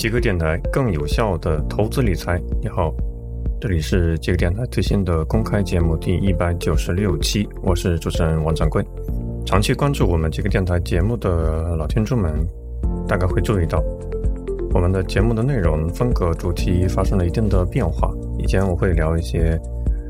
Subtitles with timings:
[0.00, 2.40] 极客电台更有效的投资理财。
[2.62, 2.90] 你好，
[3.60, 8.82] 这里是极客电台最新的公开节目第一百九十六期，我是主持人王掌柜。
[9.44, 12.32] 长期关注我们极客电台节目的老听众们，
[13.06, 13.84] 大概会注意到，
[14.72, 18.10] 我们的节目的内容风格、主题发生了一定的变化。
[18.38, 19.60] 以前我会聊一些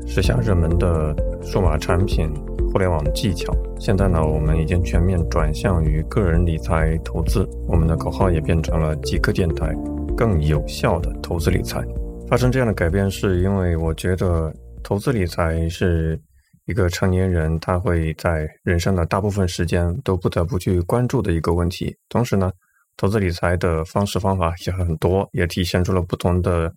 [0.07, 1.13] 时下热门的
[1.43, 2.31] 数码产品、
[2.71, 3.53] 互联网技巧。
[3.81, 9.75] 现在呢，我们已经全面转向于个人理财投资，我们的口号也变成了极客电台，
[10.15, 11.83] 更有效的投资理财。
[12.29, 16.21] 发生这样的改变，是因为我觉得投资理财是
[16.65, 21.97] 一个成年人他会在人生的大部分时间都不得不去关注的一个问题。
[22.07, 22.51] 同时呢，
[22.97, 26.71] 投资理财的方式方法也很多，也体现出了不同的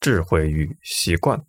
[0.00, 1.40] 智慧与习惯。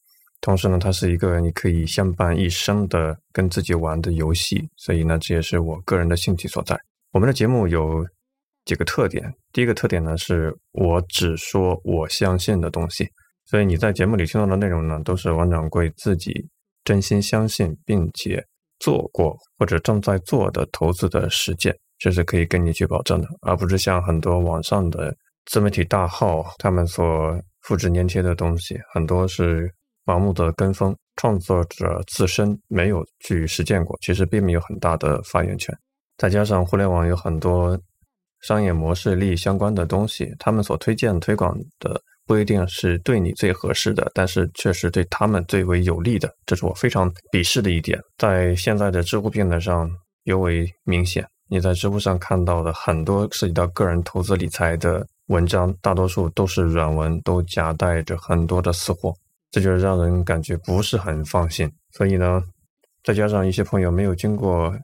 [0.41, 6.79] 同时呢，它是一个你可以相伴一生的跟自己玩的游戏，所以呢，这也是我个人的兴趣所在。
[7.11, 8.05] 我们的节目有
[8.63, 13.09] 几个特点，第一个特点呢，是我只说我相信的东西，
[13.45, 16.47] 所以你在节目里听到的内容呢，都是王掌柜自己
[16.83, 18.45] 真心相信并且
[18.77, 29.73] 做过或者正在做的投资的实践，这是可以跟你去保证的，而不是像很多网上的自媒体大号他们所复制粘贴的东西，很多是。
[30.05, 35.75] 盲目的跟风，创作者自身没有去实践过，其实并没有很大的发言权。
[36.17, 37.77] 再加上互联网有很多
[38.41, 46.31] 商业模式、利益相关的东西，他们所推荐、推广的不一定是对你最合适的，但是却是对他们最为有利的。
[46.45, 49.89] 这是我非常鄙视的一点，在现在的知乎平台上
[50.23, 51.25] 尤为明显。
[51.47, 59.13] 你在知乎上看到的很多涉及到个人投资理财的文章，大多数都是软文，都夹带着很多的私货。
[59.55, 62.43] 这就是让人感觉不是很放心，所以呢，
[63.05, 64.77] 再加上一些朋友没有经过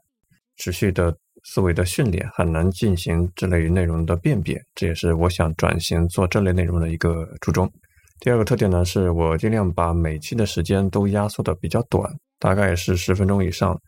[0.56, 4.58] 持续的思维的训练，很难进行这类内容的辨别。
[4.74, 7.70] 这也是我想转型做这类内容的一个初衷。
[8.18, 13.78] 第二个特点呢，是我尽量把每期的时间都压缩的比较短，大概是十分钟以上，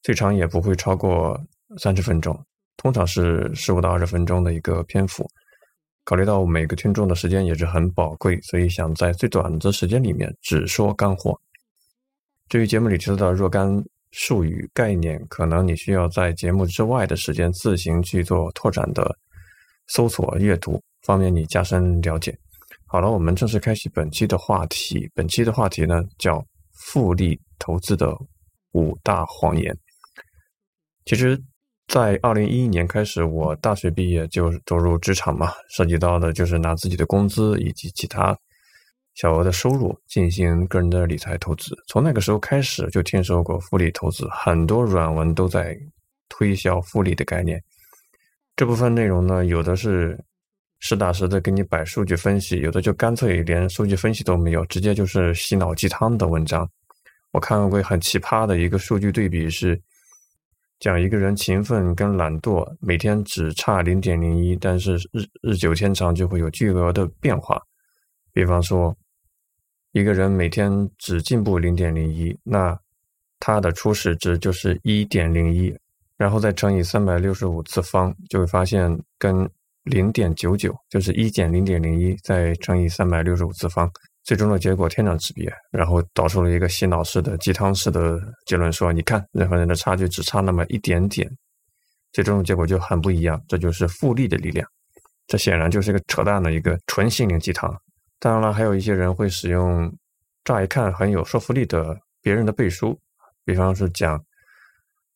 [0.00, 1.38] 最长也不会超过
[1.76, 2.34] 三十分钟，
[2.78, 5.28] 通常是十五到二十分钟的一个篇幅。
[6.10, 11.40] 考虑到每个听众的时间也是很宝贵，所以想在最短的时间里面只说干货。
[12.48, 19.16] 至于节目里提到的若干术语概念，可能你需要在节目之外的时间自行去做拓展的
[19.86, 22.36] 搜索阅读，方便你加深了解。
[22.86, 25.08] 好了，我们正式开启本期的话题。
[25.14, 28.12] 本期的话题呢叫复利投资的
[28.72, 29.72] 五大谎言。
[31.04, 31.40] 其实。
[31.90, 38.38] 在二零一一年开始，我大学毕业就走入职场嘛，涉及到的就是拿自己的工资以及其他
[39.14, 41.76] 小额的收入进行个人的理财投资。
[41.88, 45.76] 从那个时候开始，就听说过复利投资，很多软文都在
[46.28, 47.60] 推销复利的概念。
[48.54, 50.16] 这部分内容呢，有的是
[50.78, 56.70] 实打实的给你摆数据分析，有的就干脆连数据分析都没有，直接就是洗脑鸡汤的文章。
[57.32, 59.76] 我看过很奇葩的一个数据对比是。
[60.80, 67.60] 讲一个人勤奋跟懒惰，每天只差零点零一，但是日日久天长就会有巨额的变化。
[68.32, 68.96] 比方说，
[69.92, 72.78] 一个人每天只进步零点零一，那
[73.38, 75.76] 他的初始值就是一点零一，
[76.16, 79.46] 然后再乘以三百六十五次方，就会发现跟
[79.82, 83.90] 零点九九就是一减零点零一，再乘以三百六十五次方。
[84.22, 91.28] 最终的结果天壤之别，然后导出了一个洗脑式的鸡汤式的结论，说你看人和人的差距只差那么一点点，
[92.12, 93.42] 最终的结果就很不一样。
[93.48, 94.66] 这就是复利的力量，
[95.26, 97.74] 这显然就是一个扯淡的一个纯心灵鸡汤。
[98.18, 99.90] 当然了，还有一些人会使用
[100.44, 102.96] 乍一看很有说服力的别人的背书，
[103.44, 104.22] 比方是讲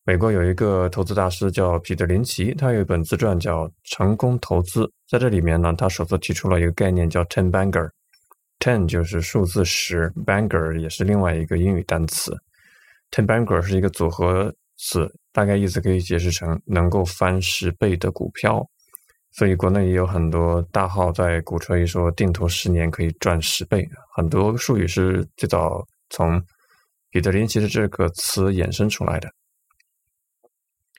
[0.04, 7.88] 美国有一个投资大师叫彼得林奇，他有一本自传叫《成功投资》，在这里面呢，他首次提出了一个概念叫 “ten banger”。
[8.64, 12.34] Ten 就是数字十，banger 也是另外一个英语单词。
[13.10, 18.66] Ten banger 是一个组合词，大概意思可以解释成能够翻十倍的股票。
[19.32, 23.87] 所以国内也有很多大号在鼓吹说定投十年可以赚十倍。
[24.16, 26.43] 很多术语是最早从
[27.10, 29.28] 彼得林奇的这个词衍生出来的。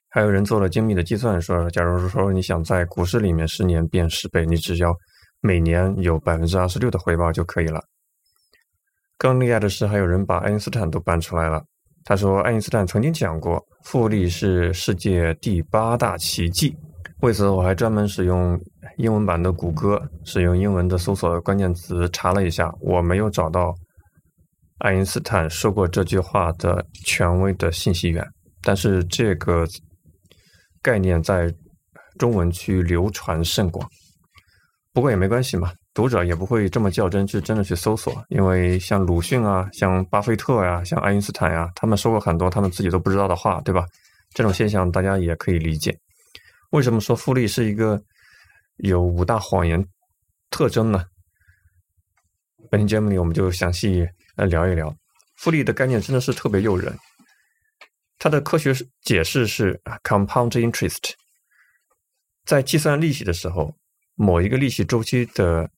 [0.08, 4.96] 还有人做了精密的计算，说假如说你想在股市里面十年变十倍，你只要
[5.46, 7.80] 每年有百分之二十六的回报就可以了。
[9.16, 11.64] 更厉害的是，还有人把爱因斯坦都搬出来了。
[12.04, 16.76] 他说，爱因斯坦曾经讲过，复利是世界第八大奇迹。
[17.22, 18.60] 为此，我还专门使用
[18.98, 23.72] 英文版的谷歌，使用英文的搜索关键词查了一下，我没有找到
[24.80, 28.26] 爱因斯坦说过这句话的权威的信息源。
[28.64, 29.64] 但是这个
[30.82, 31.54] 概念在
[32.18, 33.88] 中文区流传甚广。
[34.96, 43.86] 不过也没关系嘛，读者也不会这么较真去真的去搜索，因为像鲁迅啊，像巴菲特呀，像爱因斯坦呀，他们说过很多他们自己都不知道的话，对吧？
[44.34, 46.00] 这种现象大家也可以理解。
[46.70, 48.02] 为什么说复利是一个
[48.78, 49.86] 有五大谎言
[50.50, 51.04] 特征呢？
[52.72, 54.08] 本期节目里我们就详细
[54.38, 54.96] 来聊一聊
[55.36, 56.98] 复利的概念，真的是特别诱人。
[58.18, 61.12] 它的科学解释是 compound interest，
[62.46, 63.76] 在计算利息的时候。
[64.16, 65.70] 某一个利息周期的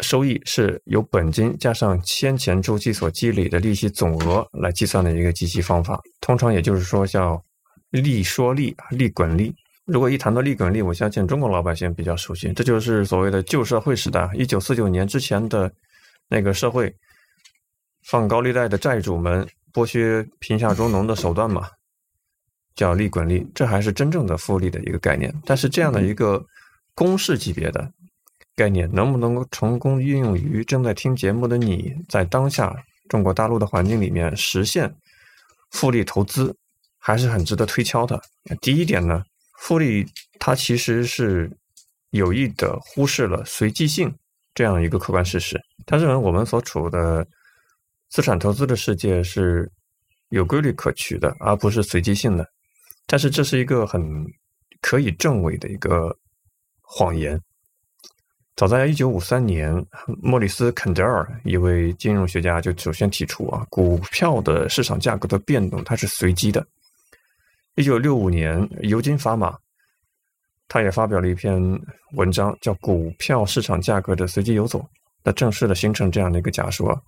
[0.00, 7.42] 收益是由本金加上先前周期所积累的利息总额来计算的一个计息方法，通常也就是说叫
[7.90, 9.52] 利说利、利滚利。
[9.86, 15.72] 如果一谈到利滚利，我相信中国老百姓比较熟悉，这就是所谓的旧社会时代，一九四九年之前的
[16.28, 16.94] 那个社会，
[18.04, 21.66] 放高利贷的债主们剥削贫下中农的手段嘛，
[22.76, 25.34] 叫利滚利，这还是真正的复利的一个概念。
[25.44, 26.44] 但是这样的一个。
[26.98, 27.88] 公式级别的
[28.56, 32.74] 概念能不能够成功运用于正在听节目的你在当下
[33.08, 34.92] 中国大陆的环境里面实现
[35.70, 36.52] 复利投资，
[36.98, 38.20] 还是很值得推敲的。
[38.60, 39.22] 第一点呢，
[39.60, 40.04] 复利
[40.40, 41.48] 它其实是
[42.10, 44.12] 有意的忽视了随机性
[44.52, 45.56] 这样一个客观事实。
[45.86, 47.24] 他认为我们所处的
[48.10, 49.70] 资产投资的世界是
[50.30, 52.44] 有规律可取的，而不是随机性的。
[53.06, 54.02] 但是这是一个很
[54.80, 56.12] 可以证伪的一个。
[56.90, 57.38] 谎言。
[58.56, 59.72] 早在一九五三年，
[60.22, 66.66] 莫里斯·肯德尔一位金融学家就首先提出啊，股票的市场价格的变动它是随机的。
[67.76, 69.54] 一九六五年，尤金·法玛
[70.66, 71.62] 他也发表了一篇
[72.14, 74.80] 文章，叫《股票市场价格的随机游走》，
[75.22, 76.98] 那正式的形成这样的一个假说：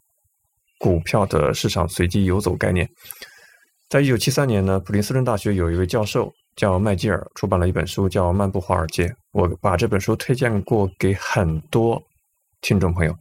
[0.78, 2.88] 股票的市场随机游走概念。
[3.88, 6.32] 在一九七三年呢，普林斯顿大学有一位教授。
[6.60, 9.08] 叫麦基尔出版了一本书，叫《漫步华尔街》。
[9.30, 12.02] 我把这本书推荐过给很多
[12.60, 13.18] 听众朋友。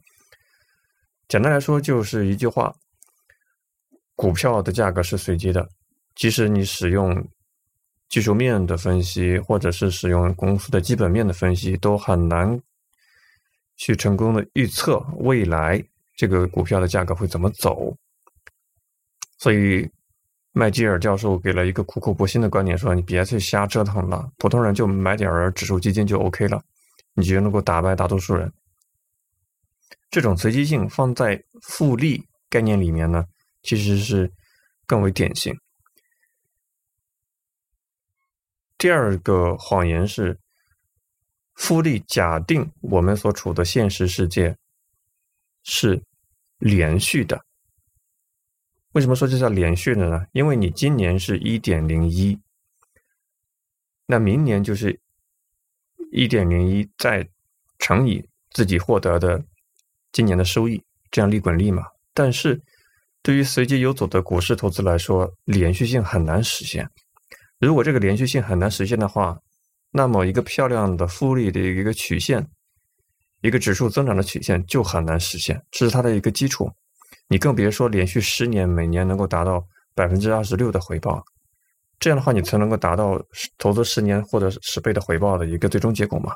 [1.30, 2.76] 简单来说，就是一句话：
[4.14, 5.70] 股票的价格是随机的。
[6.16, 7.26] 即使你使用
[8.10, 12.62] 技术面的分析，或者是使用公司的基本面的分析，都很难
[13.78, 15.82] 去成功的预测未来
[16.18, 17.96] 这个股票的价格会怎么走。
[19.38, 19.90] 所以。
[20.60, 26.62] 麦基尔教授给了一个苦口婆心的观点，说：“你别去瞎折腾了，普通人就买点儿指数基金就 OK 了，
[27.14, 28.52] 你就能够打败大多数人。”
[30.12, 33.24] 这种随机性放在复利概念里面呢，
[33.64, 34.30] 其实是
[34.86, 35.58] 更为典型。
[38.78, 40.38] 第二个谎言是，
[41.54, 44.58] 复利假定我们所处的现实世界
[45.64, 46.04] 是
[46.58, 47.40] 连续的。
[48.94, 50.26] 为什么说这叫连续的呢？
[50.32, 52.40] 因为你今年是一点零一，
[54.08, 55.00] 那明年就是
[56.12, 57.30] 一点零一再
[57.78, 59.44] 乘以自己获得的
[60.12, 61.86] 今年的收益，这样利滚利嘛。
[62.16, 62.60] 但是
[63.22, 66.90] 对于随机游走的股市投资来说，连续性很难实现。
[67.60, 69.40] 如果这个连续性很难实现的话，
[69.92, 72.50] 那么一个漂亮的复利的一个曲线，
[73.42, 76.72] 一个指数增长的曲线就很难实现，这是它的一个基础。
[77.30, 79.64] 你更别说连续十年每年能够达到
[79.96, 81.24] 百分之二十六的回报，
[82.00, 83.24] 这样的话你才能够达到
[83.58, 86.34] 投资十年或者十倍的回报的一个最终结果嘛。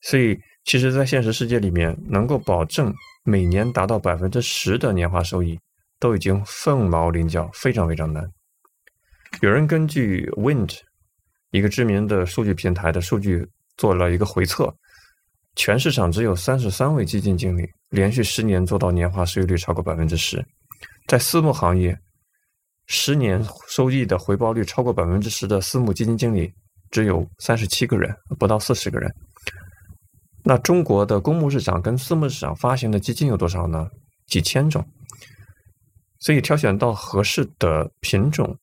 [0.00, 5.56] 所以，其实，在现实世界里面，能够保证每年达到百分之十的年化收益，
[6.00, 8.28] 都已经凤毛麟角，非常非常难。
[9.40, 10.76] 有人根据 Wind
[11.52, 14.74] 一个知名的数据平台的数据做了一个回测。
[15.54, 20.42] 全市场只有三十三位基金经理连续十年做到年化收益率超过百分之十，
[21.06, 21.96] 在私募行业，
[22.86, 26.50] 十年收益的回报率超过百分之十的私募基金经理
[26.90, 29.14] 只有三十七个人，不到四十个人。
[30.42, 33.86] 那中国的公募市场跟私募市场发行的基金有多少呢？
[34.26, 34.82] 几千种。
[36.18, 38.58] 所以挑选到合适的品种，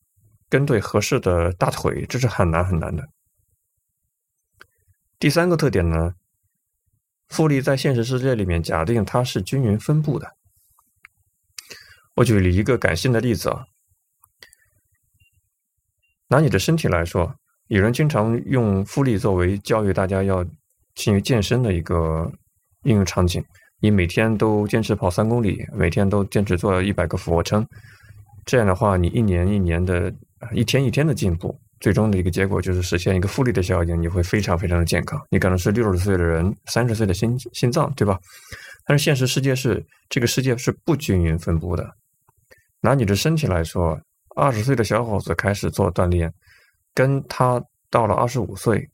[0.48, 3.06] 跟对合适的大腿，这是很难很难的。
[5.20, 6.12] 第三个特点呢？
[7.30, 10.36] 复利在现实世界里面，假定它是均匀分布的。
[12.16, 13.64] 我举了一个感性的例子啊，
[16.28, 17.34] 拿你的身体来说，
[17.68, 20.44] 有人经常用复利作为教育大家要
[20.94, 22.30] 进行健身的一个
[22.82, 23.42] 应用场景。
[23.80, 27.66] 你每天都坚持跑三公里，每天都坚持做一百个俯卧撑，
[28.44, 30.12] 这样的话，你一年一年的，
[30.52, 31.58] 一天一天的进步。
[31.80, 35.20] 最终的一个结果就是实现一个复利的效应，你会非常非常的健康。
[35.30, 38.18] 你可能是六十岁的人，三十岁的心心脏，对吧？
[38.84, 41.90] 但是现实世界是这个世界是不均匀分布的。
[42.80, 43.98] 拿你的身体来说，
[44.36, 46.32] 二十岁的小伙子开始做锻炼，
[46.94, 48.86] 跟他到了二十五岁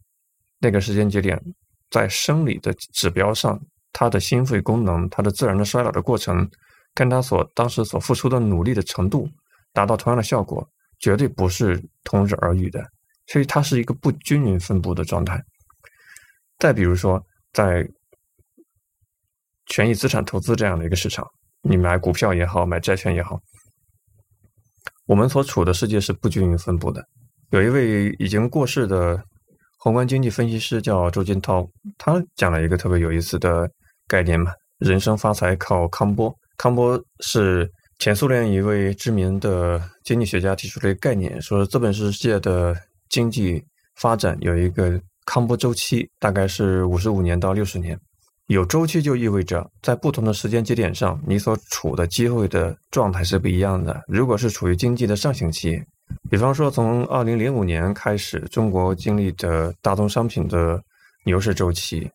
[0.61, 1.41] 那个时间节点
[1.91, 3.61] 在生理的指标上，
[3.93, 6.49] 他的心肺功能、他的自然的衰老的过程，
[6.95, 9.29] 跟他所当时所付出的努力的程度，
[9.73, 12.83] 达到同样的效果，绝对不是同日而语的。
[13.27, 15.39] 所以它是一个不均匀分布的状态。
[16.59, 17.21] 再比如说，
[17.53, 17.87] 在
[19.67, 21.27] 权益资产投资这样的一个市场，
[21.63, 23.37] 你买股票也好，买债券也好，
[25.07, 27.05] 我们所处的世界是不均匀分布的。
[27.51, 29.21] 有一位已经过世的
[29.81, 33.69] 宏观经济分析师叫周金涛，他讲了一个特别有意思的
[34.07, 36.33] 概念嘛：人生发财靠康波。
[36.57, 42.77] 康波是前苏联一位知名的经济学家提出了一个概念，说资本世界的
[43.09, 43.65] 经济
[43.97, 47.99] 发展有一个康波周期，大概是五十五年到六十年。
[48.49, 54.01] 有周期就意味着在不同的时间节点上，你所处的机会的状态是不一样的。
[54.07, 55.83] 如果是处于经济的上行期，
[56.31, 60.81] 比方说从二零零五年开始，中国经历的大宗商品的
[61.25, 62.09] 牛市周期，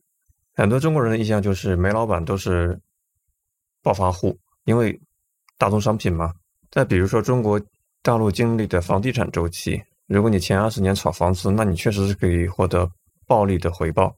[0.56, 2.80] 很多中国人的印象就是煤老板都是
[3.84, 4.98] 暴发户，因为
[5.62, 6.34] 大宗商品嘛。
[6.72, 7.62] 再比如说中国
[8.02, 9.80] 大陆经历的房地产周期。
[10.08, 12.90] 如果你前二十年炒房子，那你确实是可以获得
[13.28, 14.12] 暴利的回报，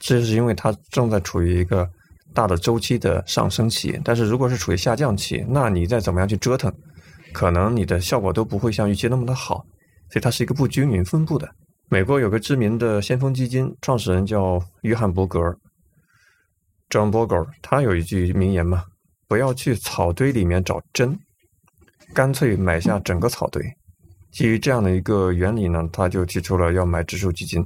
[0.00, 1.88] 这是因为它正在处于一个
[2.34, 3.98] 大的周期的上升期。
[4.04, 6.70] 但是如果是处于下降期，那你再怎么样去折腾，
[7.32, 9.64] 可能你的效果都不会像预期那么的好。
[10.10, 11.48] 所以它是一个不均匀分布的。
[11.88, 15.38] 美国有个知名的先锋基金创始人叫约翰伯格
[16.90, 18.84] （John Bogle），他有一句名言嘛
[19.30, 21.16] ：“不要去草堆里面找针，
[22.12, 23.62] 干脆买下整个草堆。”
[24.32, 27.64] 基于这样的一个原理呢，他就提出了要买指数基金，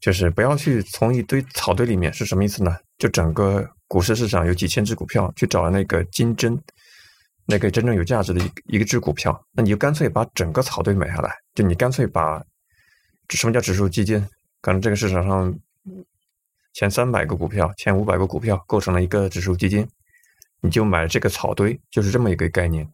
[0.00, 2.76] 就是不要去从一堆草堆里面是什么意思呢？
[2.98, 6.62] 就整个股市市场有几千只股票，去找那个金针，
[7.46, 12.42] 那个真正有价值的一一只股票，那你就干脆把整个草堆买下来，就你干脆把
[13.30, 14.22] 什么叫指数基金？
[14.60, 15.58] 可能这个市场上
[16.74, 19.86] 前三百个股票、前五百个股票构成了一个指数基金，
[20.62, 22.88] 你就买这个草堆，就是这么一个概念。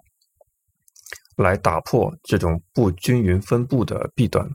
[1.36, 4.48] 来打破这种不均匀分布的弊端。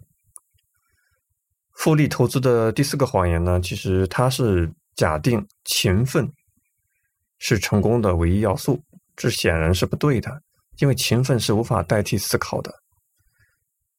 [1.74, 6.27] 复利投资的第四个谎言呢，其实它是假定勤奋
[7.38, 8.84] 是成功的唯一要素，
[9.15, 10.41] 这显然是不对的，
[10.80, 12.74] 因为勤奋是无法代替思考的。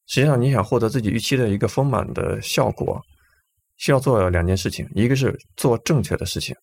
[0.06, 3.00] 实际上，你想获得自己预期的一个丰满的效果，
[3.76, 6.54] 需要做两件事情：一个是做正确的事情，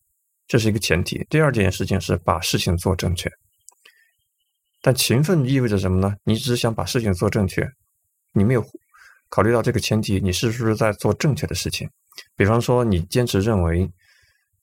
[0.50, 3.32] 这是一个前提；第二件事情是把事情做正确。
[4.82, 6.15] 但勤奋意味着什么呢？
[6.24, 7.70] 你只想把事情做正确，
[8.34, 8.65] 你没有
[9.29, 11.88] 考虑到这个前提，你是不是在做正确的事情？
[12.36, 13.88] 比方说，你坚持认为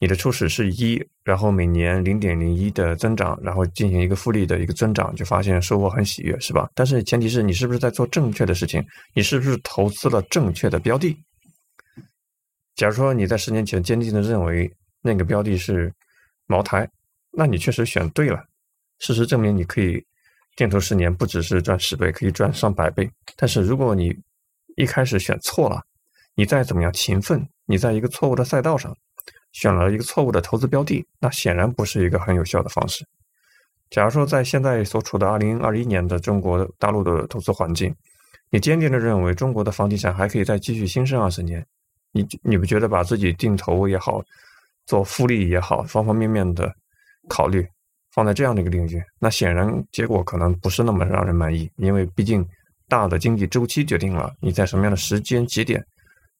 [0.00, 6.68] 你的初始是一，然后每年零点零一的增长，然后进行一个复利的一个增长，就发现收获很喜悦，是吧？
[6.74, 8.84] 但是前提是你是不是在做正确的事情？
[9.14, 11.16] 你是不是投资了正确的标的？
[12.74, 14.68] 假如说你在十年前坚定的认为
[15.02, 15.92] 那个标的是
[16.46, 16.88] 茅台，
[17.30, 18.44] 那你确实选对了。
[18.98, 20.04] 事实证明，你可以
[20.56, 23.10] 定投十年，不只是赚十倍，可以赚上百倍。
[23.36, 24.16] 但是，如果你
[24.76, 25.82] 一开始选错了，
[26.34, 28.96] 你再怎么样勤奋，你在一个错误的赛道上
[29.52, 33.06] 选了一个错误的投资标的，那显然不是一个很有效的方式。
[33.90, 37.94] 假如说在现在所处的二零二一年的中国大陆的投资环境，
[38.50, 41.64] 你坚定的认为中国的房地产还可以再继续兴盛二十年，
[42.12, 44.22] 你你不觉得把自己定投也好，
[44.86, 46.74] 做复利也好，方方面面的
[47.28, 47.66] 考虑？
[48.12, 52.42] 放在这样的一个领域，那显然结果可能不是那么让人满意，因为毕竟
[52.88, 55.86] 大的经济周期决定了你在什么样的时间节点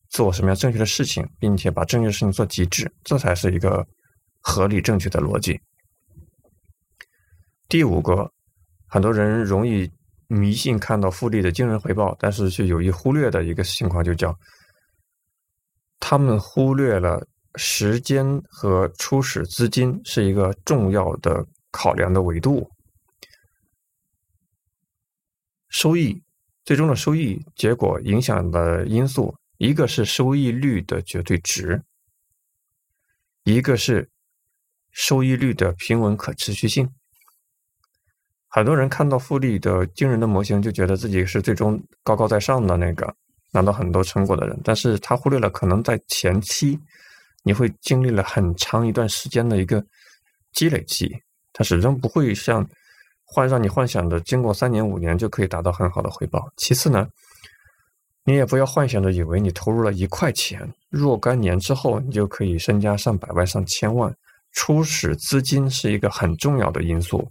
[0.08, 3.86] 做什么样正确的事情，并且把正确的事情做极致，这才是一个
[4.40, 5.60] 合理正确的逻辑。
[7.68, 8.32] 第五个，
[8.86, 9.86] 很多人容易
[10.28, 14.34] 迷信看到复利的惊人回报，但是却有意忽略的一个情况，就叫
[16.00, 17.22] 他们忽略了
[17.56, 21.46] 时间和初始资金是一个重要的。
[21.72, 22.70] 考量的维度，
[25.68, 26.22] 收益
[26.64, 31.82] 最终的收益结果影响的因素，一个是收益率的绝对值，
[33.44, 34.08] 一个是
[34.90, 36.88] 收益率的平稳可持续性。
[38.48, 43.14] 很多人看到复利的惊人的模型，就觉得自己是最终高高在上的那个，
[43.52, 46.80] 拿到很多成果的人，但是他忽略了可能在前期
[47.46, 49.80] 你会经历了很长一段时间的一个
[50.52, 51.08] 积累期。
[51.52, 52.68] 它始终不会像
[53.24, 56.44] 幻让你幻想的，经过三年五年就可以达到很好的回报。
[56.56, 57.06] 其次呢，
[58.24, 64.12] 你也不要幻想着以为你投入了一块钱，若干年之后你就可以身家上百万、上千万。
[64.50, 67.30] 初始资金是一个很重要的因素。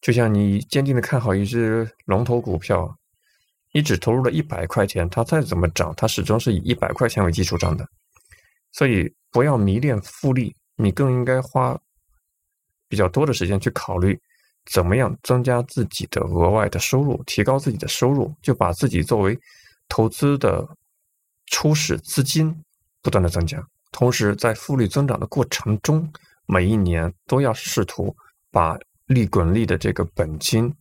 [0.00, 2.96] 就像你坚定的看好一只龙头股票，
[3.72, 7.86] 你只投入了一百块钱，它再怎么涨，它始终是以一百块钱为基础涨的。
[8.72, 11.78] 所以不要迷恋复利，你更应该花
[12.88, 14.20] 比较多的时间去考虑
[14.66, 19.38] 怎么样增加自己的额外的收入，提高自己的收入，就把自己作为
[19.88, 20.66] 投资的
[21.46, 22.54] 初始资金
[23.02, 26.10] 不断的增加，同时在复利增长的过程中，
[26.46, 28.14] 每一年都要试图
[28.50, 30.74] 把利滚利的这个本金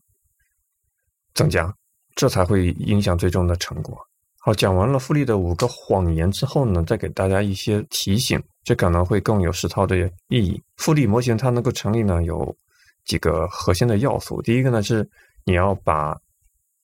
[1.34, 1.76] 增加，
[2.16, 4.08] 这才会影响最终的成果。
[4.44, 9.96] 好，讲完了复利的五个谎言之后呢，再给大家一些提醒，这可能会更有实操的
[10.30, 10.60] 意义。
[10.78, 12.58] 复利模型它能够成立呢，有
[13.06, 14.42] 几个核心的要素。
[14.42, 15.08] 第一个呢是
[15.46, 16.18] 你要把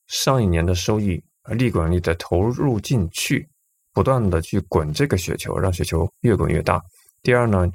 [0.06, 3.44] 上一年的收益利滚利的投入进去，
[3.92, 6.80] 不断的去滚这个雪球，让雪球越滚越大。
[7.24, 7.66] 第二呢，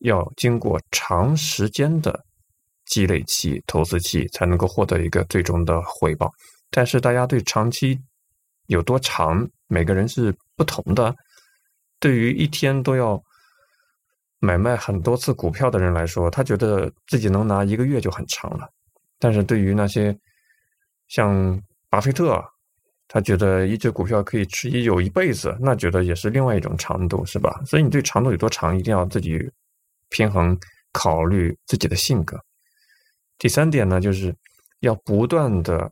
[0.00, 2.22] 要经过长时间的
[2.84, 6.30] 积累期、投资期，才能够获得一个最终的回报。
[6.70, 7.98] 但是大家对长期
[8.66, 9.48] 有多长？
[9.68, 11.14] 每个人是不同的。
[11.98, 13.22] 对于一天都要
[14.38, 18.68] 买卖很多次股票的人来说，他觉得自己能拿一个月就很长了。
[19.18, 20.16] 但是对于那些
[21.08, 22.42] 像巴菲特，
[23.08, 27.62] 他觉得一只股票可以持有一辈子，那觉得也是另外一种长度，是吧？
[27.64, 29.38] 所以你对长度有多长，一定要自己
[30.10, 30.58] 平衡
[30.92, 32.38] 考虑自己的性格。
[33.38, 34.34] 第三点呢，就是
[34.80, 35.90] 要不断的。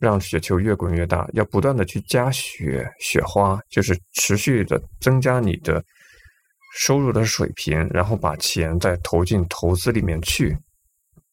[0.00, 5.84] 让雪球越滚越大，要不断的去加雪雪花，就是持续的增加你的
[6.76, 10.56] 收入的水平，然后把钱再投进投资里面去。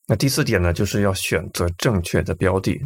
[0.07, 2.79] 那第四点呢，就是要选择正确的标的。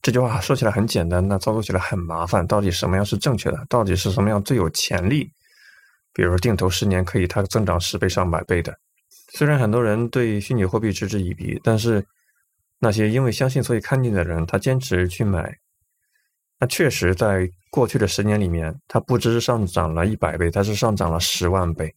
[0.00, 2.46] 这句话说起来很简单，那操作起来很麻烦。
[2.46, 3.64] 到底什么样是正确的？
[3.68, 5.28] 到底是什么样最有潜力？
[6.12, 8.74] 比如定投十年可以它增长十倍上百倍的。
[9.34, 12.04] 虽然很多人对虚拟货币嗤之以鼻，但是。
[12.84, 15.56] 那些因为相信所以看见的人，他坚持去买，
[16.58, 21.94] 那确实在过去的十年里面，它不只是上涨了一百倍，它是上涨了十万倍，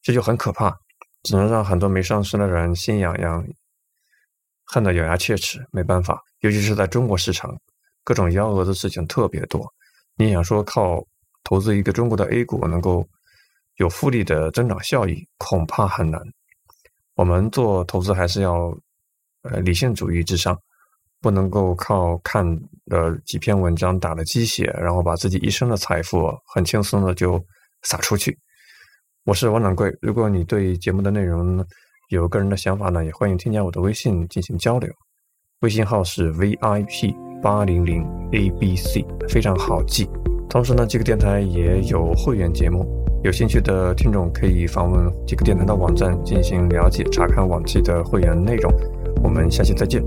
[0.00, 0.74] 这就很可怕，
[1.24, 3.46] 只能让很多没上市的人心痒痒，
[4.64, 5.62] 恨得咬牙切齿。
[5.72, 7.54] 没办法，尤其是在中国市场，
[8.02, 9.70] 各种幺蛾子事情特别多。
[10.16, 11.04] 你想说靠
[11.44, 13.06] 投资一个中国的 A 股能够
[13.74, 16.18] 有复利的增长效益，恐怕很难。
[17.14, 18.74] 我们做投资还是要。
[19.50, 20.56] 呃，理性主义至上，
[21.20, 22.46] 不能够靠看
[22.86, 27.42] 了几篇文章打了鸡血，然后把自己一生的财富很轻松的就
[27.82, 28.36] 撒出去。
[29.24, 31.64] 我是王掌柜，如果你对节目的内容
[32.10, 34.88] 有个人的想法呢，也欢迎添加我的微信进行交流。
[35.60, 40.08] 微信号是 VIP 八零零 ABC，非常好记。
[40.48, 42.86] 同时呢，这个电台也有会员节目，
[43.24, 48.72] 有兴趣的听众可以访问这个电台的网站进行了解，查看往期的会员内容。
[49.26, 50.00] 我们下期再见。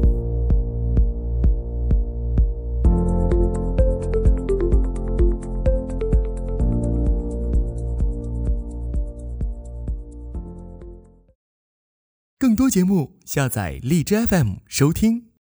[12.37, 15.28] 更多节目，下载荔枝 FM 收听。